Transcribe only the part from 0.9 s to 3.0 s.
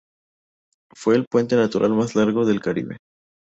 Fue el puente natural más largo del Caribe.